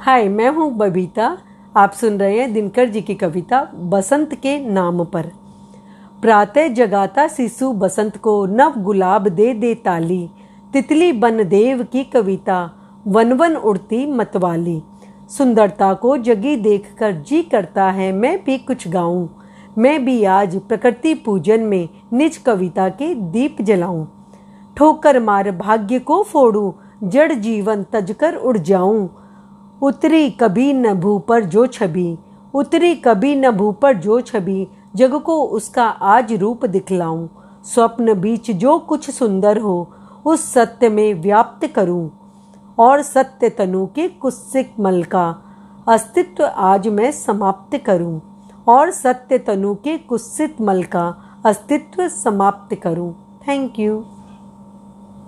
[0.00, 1.38] हाय, मैं हूँ बबीता।
[1.76, 5.30] आप सुन रहे हैं दिनकर जी की कविता बसंत के नाम पर।
[6.22, 10.30] प्रातः जगाता शिशु बसंत को, नव गुलाब दे दे ताली।
[10.72, 12.70] तितली बन देव की कविता,
[13.06, 14.82] वन वन उड़ती मतवाली।
[15.28, 19.28] सुंदरता को जगी देखकर जी करता है, मैं भी कुछ गाऊं।
[19.78, 24.06] मैं भी आज प्रकृति पूजन में निज कविता के दीप जलाऊं।
[24.76, 26.74] ठोकर मार भाग्य को फोड़ू,
[27.04, 29.25] जड़ जीवन तजकर उड़ जाऊँ।
[29.82, 32.18] उतरी कभी न भू पर जो छवि
[32.54, 34.66] उतरी कभी न भू पर जो छवि
[34.96, 37.28] जग को उसका आज रूप दिखलाऊं।
[37.64, 39.92] स्वप्न बीच जो कुछ सुंदर हो,
[40.26, 42.10] उस सत्य में व्याप्त करूँ।
[42.78, 45.42] और सत्य तनु के कुत्सिक मल का
[45.88, 48.20] अस्तित्व आज मैं समाप्त करूँ।
[48.68, 51.16] और सत्य तनु के कुत्सित मल का
[51.46, 53.12] अस्तित्व समाप्त करूँ।
[53.48, 54.04] Thank you